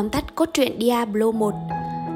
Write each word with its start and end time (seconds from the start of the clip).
tóm 0.00 0.10
tắt 0.10 0.24
cốt 0.34 0.48
truyện 0.54 0.76
Diablo 0.80 1.30
1 1.30 1.54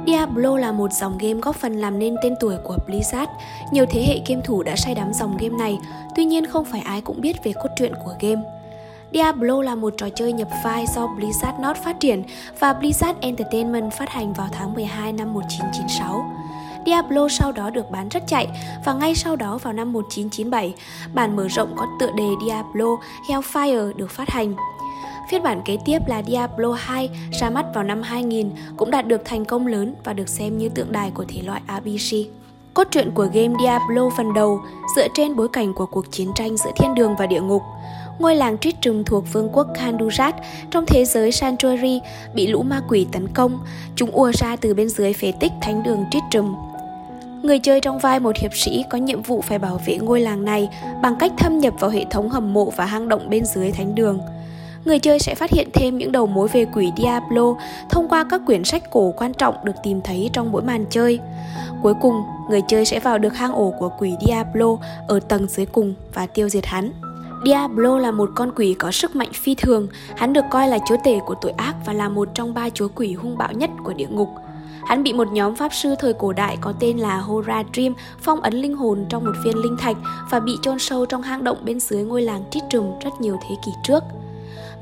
Diablo 0.07 0.59
là 0.59 0.73
một 0.73 0.93
dòng 0.93 1.19
game 1.19 1.41
góp 1.41 1.57
phần 1.57 1.77
làm 1.77 1.99
nên 1.99 2.17
tên 2.23 2.35
tuổi 2.41 2.57
của 2.65 2.77
Blizzard. 2.87 3.27
Nhiều 3.73 3.87
thế 3.91 4.05
hệ 4.07 4.21
game 4.27 4.43
thủ 4.45 4.63
đã 4.63 4.77
say 4.77 4.95
đắm 4.95 5.13
dòng 5.13 5.37
game 5.37 5.57
này, 5.59 5.79
tuy 6.17 6.25
nhiên 6.25 6.47
không 6.47 6.65
phải 6.65 6.81
ai 6.81 7.01
cũng 7.01 7.21
biết 7.21 7.45
về 7.45 7.53
cốt 7.53 7.69
truyện 7.77 7.93
của 8.05 8.15
game. 8.21 8.43
Diablo 9.13 9.63
là 9.63 9.75
một 9.75 9.95
trò 9.97 10.09
chơi 10.09 10.33
nhập 10.33 10.49
file 10.65 10.87
do 10.95 11.07
Blizzard 11.07 11.69
North 11.69 11.85
phát 11.85 12.01
triển 12.01 12.23
và 12.59 12.73
Blizzard 12.73 13.15
Entertainment 13.21 13.93
phát 13.93 14.11
hành 14.11 14.33
vào 14.33 14.49
tháng 14.53 14.75
12 14.75 15.13
năm 15.13 15.35
1996. 15.35 16.25
Diablo 16.87 17.29
sau 17.29 17.53
đó 17.53 17.71
được 17.71 17.91
bán 17.91 18.09
rất 18.09 18.23
chạy 18.27 18.49
và 18.85 18.93
ngay 18.93 19.15
sau 19.15 19.37
đó 19.37 19.59
vào 19.59 19.73
năm 19.73 19.93
1997, 19.93 20.75
bản 21.15 21.37
mở 21.37 21.49
rộng 21.49 21.75
có 21.77 21.87
tựa 22.01 22.11
đề 22.17 22.29
Diablo 22.47 22.87
Hellfire 23.29 23.93
được 23.93 24.11
phát 24.11 24.29
hành. 24.31 24.55
Phiên 25.29 25.43
bản 25.43 25.63
kế 25.65 25.77
tiếp 25.85 25.99
là 26.07 26.23
Diablo 26.23 26.73
2 26.73 27.11
ra 27.41 27.51
mắt 27.51 27.67
vào 27.75 27.85
năm 27.85 28.03
2000 28.03 28.51
cũng 28.77 28.91
đạt 28.91 29.07
được 29.07 29.25
thành 29.25 29.45
công 29.45 29.67
lớn 29.67 29.95
và 30.05 30.13
được 30.13 30.29
xem 30.29 30.59
như 30.59 30.69
tượng 30.69 30.93
đài 30.93 31.11
của 31.11 31.25
thể 31.29 31.43
loại 31.43 31.61
RPG. 31.69 32.17
Cốt 32.75 32.87
truyện 32.91 33.11
của 33.15 33.27
game 33.33 33.55
Diablo 33.61 34.11
phần 34.17 34.33
đầu 34.35 34.61
dựa 34.97 35.09
trên 35.15 35.37
bối 35.37 35.49
cảnh 35.49 35.75
của 35.75 35.87
cuộc 35.87 36.11
chiến 36.11 36.31
tranh 36.35 36.57
giữa 36.57 36.71
thiên 36.77 36.95
đường 36.95 37.15
và 37.19 37.27
địa 37.27 37.41
ngục. 37.41 37.63
Ngôi 38.19 38.37
làng 38.37 38.59
Tristram 38.59 39.05
thuộc 39.05 39.25
vương 39.33 39.49
quốc 39.53 39.67
Khandurat 39.75 40.35
trong 40.71 40.87
thế 40.87 41.05
giới 41.05 41.33
Sanctuary 41.33 42.01
bị 42.35 42.47
lũ 42.47 42.63
ma 42.63 42.81
quỷ 42.89 43.07
tấn 43.13 43.29
công, 43.29 43.59
chúng 43.97 44.11
ùa 44.11 44.33
ra 44.35 44.57
từ 44.57 44.75
bên 44.75 44.89
dưới 44.89 45.13
phế 45.13 45.33
tích 45.41 45.53
thánh 45.61 45.83
đường 45.83 46.05
Tristram. 46.11 46.57
Người 47.43 47.59
chơi 47.59 47.81
trong 47.81 47.99
vai 47.99 48.21
một 48.21 48.37
hiệp 48.37 48.55
sĩ 48.55 48.85
có 48.91 48.99
nhiệm 48.99 49.23
vụ 49.23 49.41
phải 49.41 49.59
bảo 49.59 49.81
vệ 49.87 49.99
ngôi 49.99 50.21
làng 50.21 50.45
này 50.45 50.69
bằng 51.03 51.17
cách 51.19 51.33
thâm 51.39 51.59
nhập 51.59 51.75
vào 51.81 51.91
hệ 51.91 52.05
thống 52.11 52.29
hầm 52.29 52.53
mộ 52.53 52.73
và 52.77 52.85
hang 52.85 53.09
động 53.09 53.31
bên 53.31 53.45
dưới 53.45 53.73
thánh 53.73 53.95
đường 53.95 54.21
người 54.85 54.99
chơi 54.99 55.19
sẽ 55.19 55.35
phát 55.35 55.51
hiện 55.51 55.69
thêm 55.73 55.99
những 55.99 56.13
đầu 56.13 56.27
mối 56.27 56.49
về 56.49 56.67
quỷ 56.75 56.93
Diablo 56.97 57.55
thông 57.91 58.09
qua 58.09 58.25
các 58.31 58.41
quyển 58.47 58.65
sách 58.65 58.91
cổ 58.91 59.15
quan 59.17 59.35
trọng 59.35 59.55
được 59.65 59.73
tìm 59.83 60.01
thấy 60.01 60.31
trong 60.33 60.53
mỗi 60.53 60.63
màn 60.63 60.85
chơi. 60.91 61.21
Cuối 61.83 61.95
cùng, 62.03 62.23
người 62.51 62.61
chơi 62.69 62.85
sẽ 62.85 63.01
vào 63.01 63.19
được 63.19 63.35
hang 63.35 63.53
ổ 63.53 63.75
của 63.79 63.91
quỷ 63.99 64.15
Diablo 64.27 64.77
ở 65.09 65.21
tầng 65.21 65.47
dưới 65.49 65.67
cùng 65.67 65.95
và 66.15 66.27
tiêu 66.27 66.49
diệt 66.49 66.67
hắn. 66.67 66.93
Diablo 67.47 67.99
là 67.99 68.11
một 68.11 68.31
con 68.35 68.53
quỷ 68.57 68.75
có 68.79 68.91
sức 68.91 69.17
mạnh 69.17 69.33
phi 69.33 69.55
thường, 69.55 69.89
hắn 70.17 70.33
được 70.33 70.45
coi 70.51 70.69
là 70.69 70.79
chúa 70.89 70.97
tể 71.05 71.19
của 71.27 71.35
tội 71.41 71.53
ác 71.57 71.75
và 71.87 71.93
là 71.93 72.09
một 72.09 72.29
trong 72.35 72.55
ba 72.55 72.71
chúa 72.71 72.89
quỷ 72.95 73.13
hung 73.13 73.39
bạo 73.39 73.53
nhất 73.53 73.71
của 73.85 73.93
địa 73.93 74.09
ngục. 74.11 74.29
Hắn 74.87 75.03
bị 75.03 75.13
một 75.13 75.33
nhóm 75.33 75.57
pháp 75.57 75.75
sư 75.75 75.95
thời 75.99 76.13
cổ 76.13 76.33
đại 76.33 76.57
có 76.61 76.73
tên 76.81 76.99
là 76.99 77.19
Horadrim 77.19 77.95
phong 78.21 78.41
ấn 78.41 78.55
linh 78.55 78.77
hồn 78.77 79.07
trong 79.09 79.25
một 79.25 79.33
viên 79.45 79.59
linh 79.59 79.77
thạch 79.77 79.97
và 80.31 80.41
bị 80.41 80.53
chôn 80.63 80.79
sâu 80.79 81.07
trong 81.07 81.23
hang 81.23 81.45
động 81.45 81.59
bên 81.65 81.81
dưới 81.81 82.03
ngôi 82.03 82.23
làng 82.23 82.45
Tristram 82.51 82.99
rất 83.05 83.21
nhiều 83.21 83.39
thế 83.43 83.55
kỷ 83.67 83.73
trước. 83.85 84.05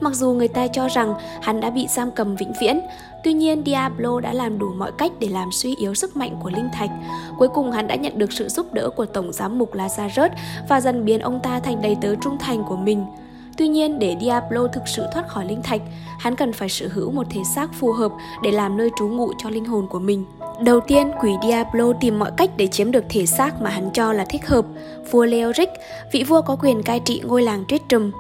Mặc 0.03 0.15
dù 0.15 0.33
người 0.33 0.49
ta 0.49 0.67
cho 0.67 0.89
rằng 0.89 1.15
hắn 1.43 1.61
đã 1.61 1.71
bị 1.71 1.87
giam 1.89 2.11
cầm 2.11 2.37
vĩnh 2.37 2.53
viễn, 2.61 2.81
tuy 3.25 3.33
nhiên 3.33 3.63
Diablo 3.67 4.21
đã 4.21 4.33
làm 4.33 4.59
đủ 4.59 4.73
mọi 4.77 4.93
cách 4.99 5.13
để 5.19 5.29
làm 5.29 5.53
suy 5.53 5.75
yếu 5.77 5.95
sức 5.95 6.17
mạnh 6.17 6.37
của 6.43 6.51
linh 6.51 6.69
thạch. 6.73 6.91
Cuối 7.39 7.49
cùng 7.49 7.73
hắn 7.73 7.87
đã 7.87 7.95
nhận 7.95 8.19
được 8.19 8.33
sự 8.33 8.49
giúp 8.49 8.73
đỡ 8.73 8.91
của 8.97 9.07
tổng 9.07 9.33
giám 9.33 9.59
mục 9.59 9.75
Lazarus 9.75 10.31
và 10.69 10.81
dần 10.81 11.05
biến 11.05 11.21
ông 11.21 11.41
ta 11.43 11.61
thành 11.61 11.83
đầy 11.83 11.97
tớ 12.01 12.15
trung 12.15 12.39
thành 12.39 12.65
của 12.69 12.77
mình. 12.77 13.05
Tuy 13.57 13.69
nhiên, 13.69 13.99
để 13.99 14.17
Diablo 14.21 14.67
thực 14.67 14.89
sự 14.89 15.07
thoát 15.13 15.29
khỏi 15.29 15.45
linh 15.45 15.63
thạch, 15.63 15.81
hắn 16.19 16.37
cần 16.37 16.53
phải 16.53 16.69
sở 16.69 16.89
hữu 16.93 17.11
một 17.11 17.27
thể 17.31 17.41
xác 17.55 17.75
phù 17.75 17.93
hợp 17.93 18.13
để 18.43 18.51
làm 18.51 18.77
nơi 18.77 18.91
trú 18.99 19.09
ngụ 19.09 19.33
cho 19.39 19.51
linh 19.51 19.65
hồn 19.65 19.87
của 19.91 19.99
mình. 19.99 20.25
Đầu 20.61 20.81
tiên, 20.81 21.11
quỷ 21.21 21.33
Diablo 21.43 21.93
tìm 22.01 22.19
mọi 22.19 22.31
cách 22.37 22.51
để 22.57 22.67
chiếm 22.67 22.91
được 22.91 23.05
thể 23.09 23.27
xác 23.27 23.63
mà 23.63 23.71
hắn 23.71 23.91
cho 23.93 24.13
là 24.13 24.25
thích 24.25 24.47
hợp. 24.47 24.65
Vua 25.11 25.25
Leoric, 25.25 25.69
vị 26.13 26.25
vua 26.25 26.43
có 26.43 26.57
quyền 26.63 26.83
cai 26.83 27.01
trị 27.01 27.23
ngôi 27.25 27.43
làng 27.43 27.65
Tristram, 27.69 28.13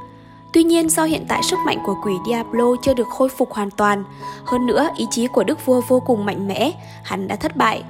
Tuy 0.52 0.62
nhiên 0.62 0.88
do 0.88 1.04
hiện 1.04 1.24
tại 1.28 1.42
sức 1.42 1.58
mạnh 1.66 1.78
của 1.84 1.94
quỷ 2.04 2.12
Diablo 2.26 2.64
chưa 2.82 2.94
được 2.94 3.08
khôi 3.08 3.28
phục 3.28 3.52
hoàn 3.52 3.70
toàn, 3.70 4.04
hơn 4.44 4.66
nữa 4.66 4.88
ý 4.96 5.06
chí 5.10 5.26
của 5.26 5.44
đức 5.44 5.66
vua 5.66 5.80
vô 5.88 6.02
cùng 6.06 6.24
mạnh 6.24 6.48
mẽ, 6.48 6.72
hắn 7.02 7.28
đã 7.28 7.36
thất 7.36 7.56
bại. 7.56 7.82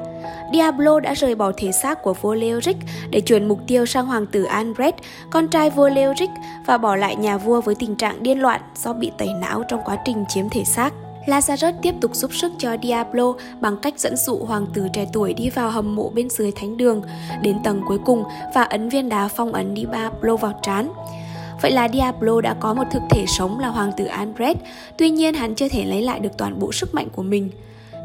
Diablo 0.53 1.01
đã 1.01 1.15
rời 1.15 1.35
bỏ 1.35 1.53
thể 1.57 1.73
xác 1.73 2.03
của 2.03 2.15
vua 2.15 2.35
Leoric 2.35 2.77
để 3.11 3.21
chuyển 3.21 3.49
mục 3.49 3.59
tiêu 3.67 3.87
sang 3.87 4.07
hoàng 4.07 4.27
tử 4.27 4.45
Albrecht, 4.45 4.97
con 5.31 5.49
trai 5.49 5.71
vua 5.71 5.89
Leoric 5.89 6.31
và 6.67 6.79
bỏ 6.79 6.97
lại 6.97 7.17
nhà 7.17 7.37
vua 7.37 7.61
với 7.61 7.75
tình 7.75 7.97
trạng 7.97 8.23
điên 8.23 8.39
loạn 8.39 8.61
do 8.77 8.93
bị 8.93 9.13
tẩy 9.19 9.29
não 9.41 9.63
trong 9.69 9.81
quá 9.85 9.97
trình 10.05 10.25
chiếm 10.29 10.49
thể 10.49 10.65
xác. 10.65 10.95
Lazarus 11.27 11.73
tiếp 11.83 11.95
tục 12.01 12.15
giúp 12.15 12.35
sức 12.35 12.53
cho 12.59 12.77
Diablo 12.83 13.33
bằng 13.61 13.77
cách 13.77 14.01
dẫn 14.01 14.17
dụ 14.17 14.39
hoàng 14.39 14.67
tử 14.75 14.87
trẻ 14.93 15.07
tuổi 15.13 15.35
đi 15.35 15.51
vào 15.51 15.71
hầm 15.71 15.95
mộ 15.97 16.11
bên 16.15 16.31
dưới 16.31 16.53
thánh 16.53 16.77
đường, 16.77 17.03
đến 17.43 17.57
tầng 17.65 17.83
cuối 17.87 17.99
cùng 18.05 18.25
và 18.55 18.63
ấn 18.63 18.89
viên 18.89 19.09
đá 19.09 19.29
phong 19.29 19.53
ấn 19.53 19.77
Diablo 19.77 20.37
vào 20.37 20.53
trán. 20.63 20.93
Vậy 21.63 21.71
là 21.71 21.89
Diablo 21.93 22.41
đã 22.41 22.55
có 22.55 22.75
một 22.75 22.85
thực 22.91 23.03
thể 23.11 23.25
sống 23.27 23.59
là 23.59 23.69
hoàng 23.69 23.93
tử 23.97 24.05
Albrecht, 24.05 24.59
tuy 24.99 25.11
nhiên 25.11 25.35
hắn 25.35 25.55
chưa 25.55 25.69
thể 25.69 25.85
lấy 25.85 26.03
lại 26.03 26.21
được 26.21 26.39
toàn 26.39 26.59
bộ 26.59 26.73
sức 26.73 26.95
mạnh 26.95 27.09
của 27.13 27.23
mình. 27.23 27.51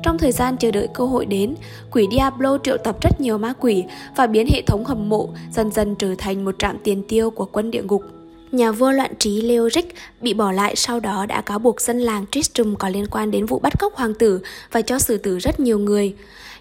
Trong 0.03 0.17
thời 0.17 0.31
gian 0.31 0.57
chờ 0.57 0.71
đợi 0.71 0.87
cơ 0.93 1.05
hội 1.05 1.25
đến, 1.25 1.55
quỷ 1.91 2.07
Diablo 2.11 2.57
triệu 2.63 2.77
tập 2.77 2.97
rất 3.01 3.21
nhiều 3.21 3.37
ma 3.37 3.53
quỷ 3.59 3.83
và 4.15 4.27
biến 4.27 4.47
hệ 4.51 4.61
thống 4.61 4.85
hầm 4.85 5.09
mộ 5.09 5.29
dần 5.51 5.71
dần 5.71 5.95
trở 5.95 6.15
thành 6.17 6.45
một 6.45 6.55
trạm 6.59 6.77
tiền 6.83 7.03
tiêu 7.07 7.29
của 7.29 7.45
quân 7.45 7.71
địa 7.71 7.83
ngục. 7.83 8.03
Nhà 8.51 8.71
vua 8.71 8.91
loạn 8.91 9.11
trí 9.19 9.41
Leoric 9.41 9.95
bị 10.21 10.33
bỏ 10.33 10.51
lại 10.51 10.75
sau 10.75 10.99
đó 10.99 11.25
đã 11.25 11.41
cáo 11.41 11.59
buộc 11.59 11.81
dân 11.81 11.99
làng 11.99 12.25
Tristram 12.31 12.75
có 12.75 12.89
liên 12.89 13.05
quan 13.11 13.31
đến 13.31 13.45
vụ 13.45 13.59
bắt 13.59 13.73
cóc 13.79 13.95
hoàng 13.95 14.13
tử 14.13 14.39
và 14.71 14.81
cho 14.81 14.99
xử 14.99 15.17
tử 15.17 15.39
rất 15.39 15.59
nhiều 15.59 15.79
người. 15.79 16.13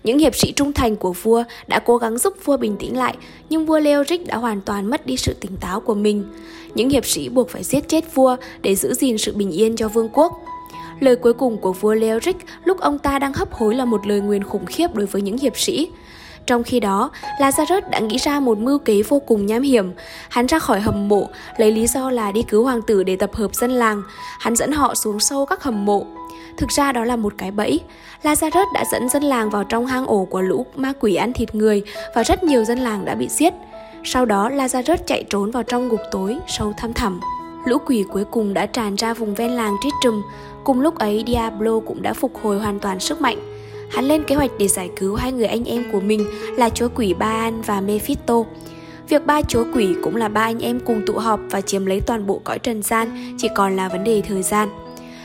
Những 0.05 0.19
hiệp 0.19 0.37
sĩ 0.37 0.53
trung 0.53 0.73
thành 0.73 0.97
của 0.97 1.13
vua 1.13 1.45
đã 1.67 1.79
cố 1.79 1.97
gắng 1.97 2.19
giúp 2.19 2.35
vua 2.45 2.57
bình 2.57 2.77
tĩnh 2.77 2.97
lại, 2.97 3.17
nhưng 3.51 3.67
vua 3.67 3.79
Leoric 3.79 4.27
đã 4.27 4.37
hoàn 4.37 4.61
toàn 4.61 4.91
mất 4.91 5.07
đi 5.07 5.17
sự 5.17 5.35
tỉnh 5.41 5.57
táo 5.57 5.81
của 5.81 5.95
mình. 5.95 6.25
Những 6.75 6.89
hiệp 6.89 7.07
sĩ 7.07 7.29
buộc 7.29 7.51
phải 7.51 7.63
giết 7.65 7.89
chết 7.89 8.15
vua 8.15 8.37
để 8.63 8.75
giữ 8.75 8.95
gìn 8.95 9.19
sự 9.19 9.33
bình 9.37 9.51
yên 9.51 9.77
cho 9.77 9.89
vương 9.89 10.09
quốc. 10.13 10.41
Lời 11.01 11.17
cuối 11.17 11.33
cùng 11.33 11.59
của 11.59 11.73
vua 11.73 11.95
Leoric 11.95 12.37
lúc 12.65 12.81
ông 12.81 12.99
ta 12.99 13.19
đang 13.19 13.33
hấp 13.33 13.53
hối 13.53 13.75
là 13.75 13.85
một 13.85 14.07
lời 14.07 14.21
nguyền 14.21 14.45
khủng 14.45 14.67
khiếp 14.67 14.95
đối 14.95 15.07
với 15.07 15.23
những 15.23 15.39
hiệp 15.39 15.59
sĩ. 15.59 15.89
Trong 16.47 16.63
khi 16.63 16.81
đó, 16.81 17.11
Lazarus 17.39 17.81
đã 17.91 17.99
nghĩ 17.99 18.17
ra 18.17 18.41
một 18.41 18.59
mưu 18.59 18.79
kế 18.79 19.03
vô 19.03 19.19
cùng 19.19 19.47
nham 19.47 19.63
hiểm. 19.63 19.93
Hắn 20.29 20.47
ra 20.47 20.59
khỏi 20.59 20.81
hầm 20.81 21.09
mộ, 21.09 21.29
lấy 21.57 21.73
lý 21.73 21.87
do 21.87 22.11
là 22.11 22.33
đi 22.33 22.43
cứu 22.43 22.65
hoàng 22.65 22.83
tử 22.83 23.03
để 23.03 23.17
tập 23.17 23.31
hợp 23.35 23.55
dân 23.55 23.71
làng. 23.71 24.03
Hắn 24.39 24.57
dẫn 24.57 24.73
họ 24.73 24.95
xuống 24.95 25.21
sâu 25.21 25.47
các 25.47 25.63
hầm 25.63 25.85
mộ. 25.85 26.07
Thực 26.57 26.71
ra 26.71 26.93
đó 26.93 27.05
là 27.05 27.17
một 27.17 27.35
cái 27.39 27.51
bẫy. 27.51 27.81
Lazarus 28.23 28.73
đã 28.75 28.85
dẫn 28.93 29.09
dân 29.09 29.23
làng 29.23 29.51
vào 29.51 29.65
trong 29.65 29.87
hang 29.87 30.07
ổ 30.07 30.25
của 30.25 30.41
lũ 30.41 30.67
ma 30.77 30.93
quỷ 31.01 31.15
ăn 31.15 31.33
thịt 31.33 31.55
người 31.55 31.83
và 32.15 32.23
rất 32.23 32.45
nhiều 32.45 32.65
dân 32.65 32.79
làng 32.79 33.05
đã 33.05 33.15
bị 33.15 33.29
giết. 33.29 33.55
Sau 34.05 34.25
đó 34.25 34.49
Lazarus 34.49 34.97
chạy 35.07 35.25
trốn 35.31 35.51
vào 35.51 35.63
trong 35.63 35.89
ngục 35.89 36.01
tối, 36.11 36.37
sâu 36.49 36.73
thăm 36.77 36.93
thẳm. 36.93 37.21
Lũ 37.65 37.79
quỷ 37.87 38.05
cuối 38.13 38.25
cùng 38.25 38.55
đã 38.55 38.67
tràn 38.67 38.95
ra 38.95 39.15
vùng 39.15 39.35
ven 39.35 39.51
làng 39.51 39.77
Tristram. 39.83 40.23
Cùng 40.65 40.81
lúc 40.81 40.99
ấy 40.99 41.25
Diablo 41.27 41.81
cũng 41.87 42.03
đã 42.03 42.13
phục 42.13 42.33
hồi 42.43 42.59
hoàn 42.59 42.79
toàn 42.79 43.01
sức 43.01 43.21
mạnh. 43.21 43.56
Hắn 43.91 44.05
lên 44.05 44.25
kế 44.25 44.35
hoạch 44.35 44.51
để 44.59 44.69
giải 44.69 44.91
cứu 44.97 45.15
hai 45.15 45.33
người 45.33 45.47
anh 45.47 45.65
em 45.65 45.85
của 45.93 46.01
mình 46.01 46.27
là 46.57 46.69
chúa 46.69 46.89
quỷ 46.95 47.15
Baan 47.15 47.63
và 47.63 47.81
Mephisto. 47.81 48.45
Việc 49.09 49.27
ba 49.27 49.43
chúa 49.43 49.65
quỷ 49.75 49.95
cũng 50.03 50.17
là 50.17 50.29
ba 50.29 50.41
anh 50.41 50.59
em 50.59 50.81
cùng 50.81 51.03
tụ 51.07 51.13
họp 51.13 51.41
và 51.51 51.61
chiếm 51.61 51.87
lấy 51.87 52.01
toàn 52.01 52.27
bộ 52.27 52.41
cõi 52.45 52.59
trần 52.59 52.83
gian 52.83 53.35
chỉ 53.39 53.49
còn 53.55 53.77
là 53.77 53.89
vấn 53.89 54.05
đề 54.05 54.23
thời 54.29 54.43
gian. 54.43 54.69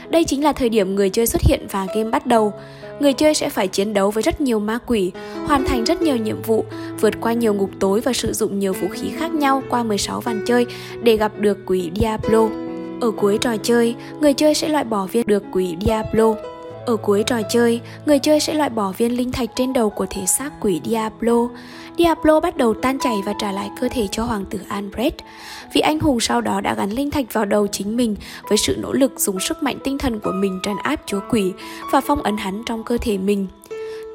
Đây 0.09 0.23
chính 0.23 0.43
là 0.43 0.53
thời 0.53 0.69
điểm 0.69 0.95
người 0.95 1.09
chơi 1.09 1.27
xuất 1.27 1.41
hiện 1.41 1.67
và 1.71 1.87
game 1.95 2.09
bắt 2.09 2.25
đầu. 2.25 2.53
Người 2.99 3.13
chơi 3.13 3.33
sẽ 3.33 3.49
phải 3.49 3.67
chiến 3.67 3.93
đấu 3.93 4.11
với 4.11 4.23
rất 4.23 4.41
nhiều 4.41 4.59
ma 4.59 4.77
quỷ, 4.87 5.11
hoàn 5.45 5.65
thành 5.65 5.83
rất 5.83 6.01
nhiều 6.01 6.17
nhiệm 6.17 6.41
vụ, 6.41 6.65
vượt 6.99 7.13
qua 7.21 7.33
nhiều 7.33 7.53
ngục 7.53 7.69
tối 7.79 8.01
và 8.01 8.13
sử 8.13 8.33
dụng 8.33 8.59
nhiều 8.59 8.73
vũ 8.73 8.87
khí 8.87 9.09
khác 9.17 9.33
nhau 9.33 9.63
qua 9.69 9.83
16 9.83 10.21
ván 10.21 10.43
chơi 10.45 10.65
để 11.03 11.17
gặp 11.17 11.31
được 11.39 11.57
quỷ 11.65 11.91
Diablo. 11.95 12.49
Ở 13.01 13.11
cuối 13.11 13.37
trò 13.37 13.57
chơi, 13.63 13.95
người 14.21 14.33
chơi 14.33 14.53
sẽ 14.53 14.69
loại 14.69 14.83
bỏ 14.83 15.05
viên 15.05 15.27
được 15.27 15.43
quỷ 15.51 15.75
Diablo. 15.85 16.35
Ở 16.85 16.95
cuối 16.95 17.23
trò 17.23 17.41
chơi, 17.49 17.81
người 18.05 18.19
chơi 18.19 18.39
sẽ 18.39 18.53
loại 18.53 18.69
bỏ 18.69 18.91
viên 18.97 19.17
linh 19.17 19.31
thạch 19.31 19.49
trên 19.55 19.73
đầu 19.73 19.89
của 19.89 20.05
thể 20.09 20.25
xác 20.25 20.51
quỷ 20.61 20.81
Diablo. 20.85 21.47
Diablo 21.97 22.39
bắt 22.39 22.57
đầu 22.57 22.73
tan 22.73 22.99
chảy 22.99 23.21
và 23.25 23.33
trả 23.39 23.51
lại 23.51 23.69
cơ 23.81 23.89
thể 23.89 24.07
cho 24.11 24.23
hoàng 24.23 24.45
tử 24.45 24.59
Albrecht. 24.67 25.15
Vị 25.73 25.81
anh 25.81 25.99
hùng 25.99 26.19
sau 26.19 26.41
đó 26.41 26.61
đã 26.61 26.75
gắn 26.75 26.89
linh 26.89 27.11
thạch 27.11 27.33
vào 27.33 27.45
đầu 27.45 27.67
chính 27.67 27.97
mình 27.97 28.15
với 28.49 28.57
sự 28.57 28.75
nỗ 28.81 28.93
lực 28.93 29.19
dùng 29.19 29.39
sức 29.39 29.63
mạnh 29.63 29.77
tinh 29.83 29.97
thần 29.97 30.19
của 30.19 30.31
mình 30.31 30.59
trấn 30.63 30.75
áp 30.83 31.01
chúa 31.05 31.19
quỷ 31.29 31.53
và 31.91 32.01
phong 32.01 32.23
ấn 32.23 32.37
hắn 32.37 32.63
trong 32.65 32.83
cơ 32.83 32.97
thể 33.01 33.17
mình. 33.17 33.47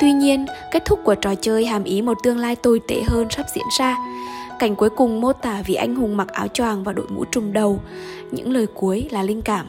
Tuy 0.00 0.12
nhiên, 0.12 0.46
kết 0.72 0.84
thúc 0.84 1.00
của 1.04 1.14
trò 1.14 1.34
chơi 1.34 1.66
hàm 1.66 1.84
ý 1.84 2.02
một 2.02 2.18
tương 2.22 2.38
lai 2.38 2.56
tồi 2.56 2.80
tệ 2.88 3.02
hơn 3.02 3.26
sắp 3.30 3.46
diễn 3.54 3.66
ra. 3.78 3.96
Cảnh 4.58 4.76
cuối 4.76 4.90
cùng 4.90 5.20
mô 5.20 5.32
tả 5.32 5.62
vị 5.66 5.74
anh 5.74 5.94
hùng 5.94 6.16
mặc 6.16 6.28
áo 6.28 6.48
choàng 6.48 6.84
và 6.84 6.92
đội 6.92 7.06
mũ 7.08 7.24
trùm 7.24 7.52
đầu. 7.52 7.80
Những 8.30 8.52
lời 8.52 8.66
cuối 8.74 9.08
là 9.10 9.22
linh 9.22 9.42
cảm 9.42 9.66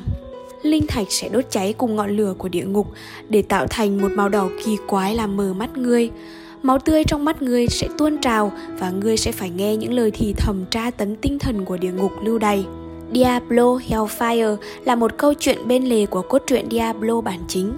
linh 0.63 0.87
thạch 0.87 1.07
sẽ 1.09 1.29
đốt 1.29 1.43
cháy 1.49 1.73
cùng 1.77 1.95
ngọn 1.95 2.17
lửa 2.17 2.33
của 2.37 2.49
địa 2.49 2.65
ngục 2.65 2.87
để 3.29 3.41
tạo 3.41 3.67
thành 3.69 4.01
một 4.01 4.11
màu 4.11 4.29
đỏ 4.29 4.49
kỳ 4.65 4.77
quái 4.87 5.15
làm 5.15 5.37
mờ 5.37 5.53
mắt 5.53 5.77
ngươi. 5.77 6.09
Máu 6.63 6.79
tươi 6.79 7.03
trong 7.03 7.25
mắt 7.25 7.41
ngươi 7.41 7.67
sẽ 7.67 7.87
tuôn 7.97 8.17
trào 8.17 8.51
và 8.79 8.91
ngươi 8.91 9.17
sẽ 9.17 9.31
phải 9.31 9.49
nghe 9.49 9.75
những 9.75 9.93
lời 9.93 10.11
thì 10.11 10.33
thầm 10.37 10.65
tra 10.71 10.91
tấn 10.91 11.15
tinh 11.15 11.39
thần 11.39 11.65
của 11.65 11.77
địa 11.77 11.91
ngục 11.91 12.11
lưu 12.23 12.37
đày. 12.39 12.65
Diablo 13.13 13.79
Hellfire 13.89 14.57
là 14.85 14.95
một 14.95 15.17
câu 15.17 15.33
chuyện 15.33 15.67
bên 15.67 15.85
lề 15.85 16.05
của 16.05 16.21
cốt 16.21 16.43
truyện 16.47 16.65
Diablo 16.71 17.21
bản 17.21 17.39
chính. 17.47 17.73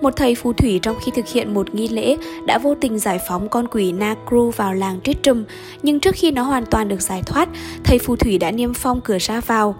Một 0.00 0.16
thầy 0.16 0.34
phù 0.34 0.52
thủy 0.52 0.78
trong 0.82 0.96
khi 1.04 1.12
thực 1.16 1.28
hiện 1.28 1.54
một 1.54 1.74
nghi 1.74 1.88
lễ 1.88 2.16
đã 2.46 2.58
vô 2.58 2.74
tình 2.74 2.98
giải 2.98 3.18
phóng 3.28 3.48
con 3.48 3.66
quỷ 3.68 3.92
Nakru 3.92 4.50
vào 4.50 4.74
làng 4.74 5.00
Tristram, 5.04 5.44
nhưng 5.82 6.00
trước 6.00 6.14
khi 6.14 6.30
nó 6.30 6.42
hoàn 6.42 6.66
toàn 6.66 6.88
được 6.88 7.02
giải 7.02 7.22
thoát, 7.26 7.48
thầy 7.84 7.98
phù 7.98 8.16
thủy 8.16 8.38
đã 8.38 8.50
niêm 8.50 8.74
phong 8.74 9.00
cửa 9.00 9.18
ra 9.20 9.40
vào. 9.40 9.76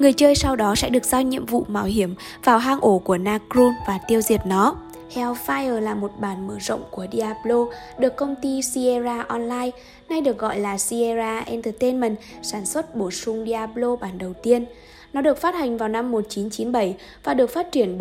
Người 0.00 0.12
chơi 0.12 0.34
sau 0.34 0.56
đó 0.56 0.74
sẽ 0.74 0.88
được 0.88 1.04
giao 1.04 1.22
nhiệm 1.22 1.46
vụ 1.46 1.64
mạo 1.68 1.84
hiểm 1.84 2.14
vào 2.44 2.58
hang 2.58 2.80
ổ 2.80 2.98
của 2.98 3.18
Nakrun 3.18 3.72
và 3.86 3.98
tiêu 4.08 4.20
diệt 4.20 4.40
nó. 4.46 4.76
Hellfire 5.14 5.80
là 5.80 5.94
một 5.94 6.12
bản 6.20 6.46
mở 6.46 6.54
rộng 6.60 6.82
của 6.90 7.06
Diablo 7.12 7.66
được 7.98 8.16
công 8.16 8.34
ty 8.42 8.62
Sierra 8.62 9.22
Online, 9.28 9.70
nay 10.08 10.20
được 10.20 10.38
gọi 10.38 10.58
là 10.58 10.78
Sierra 10.78 11.38
Entertainment, 11.38 12.16
sản 12.42 12.66
xuất 12.66 12.94
bổ 12.94 13.10
sung 13.10 13.44
Diablo 13.46 13.96
bản 13.96 14.18
đầu 14.18 14.32
tiên. 14.42 14.64
Nó 15.12 15.20
được 15.20 15.38
phát 15.38 15.54
hành 15.54 15.76
vào 15.76 15.88
năm 15.88 16.12
1997 16.12 16.94
và 17.24 17.34
được 17.34 17.50
phát 17.50 17.72
triển 17.72 17.88
bởi 17.88 17.98